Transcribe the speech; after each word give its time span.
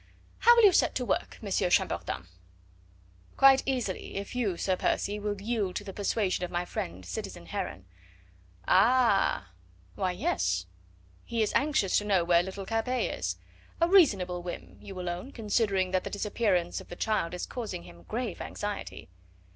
"How 0.39 0.55
will 0.55 0.63
you 0.63 0.71
set 0.71 0.95
to 0.95 1.05
work, 1.05 1.37
Monsieur 1.43 1.69
Chambertin?" 1.69 2.25
"Quite 3.37 3.61
easily, 3.67 4.15
if 4.17 4.33
you, 4.35 4.57
Sir 4.57 4.75
Percy, 4.75 5.19
will 5.19 5.39
yield 5.39 5.75
to 5.75 5.83
the 5.83 5.93
persuasion 5.93 6.43
of 6.43 6.49
my 6.49 6.65
friend 6.65 7.05
citizen 7.05 7.45
Heron." 7.45 7.85
"Ah!" 8.67 9.51
"Why, 9.93 10.11
yes! 10.13 10.65
He 11.23 11.43
is 11.43 11.53
anxious 11.55 11.99
to 11.99 12.03
know 12.05 12.23
where 12.23 12.41
little 12.41 12.65
Capet 12.65 13.15
is. 13.19 13.37
A 13.79 13.87
reasonable 13.87 14.41
whim, 14.41 14.79
you 14.81 14.95
will 14.95 15.07
own, 15.07 15.31
considering 15.33 15.91
that 15.91 16.03
the 16.03 16.09
disappearance 16.09 16.81
of 16.81 16.87
the 16.89 16.95
child 16.95 17.35
is 17.35 17.45
causing 17.45 17.83
him 17.83 18.01
grave 18.01 18.41
anxiety." 18.41 19.07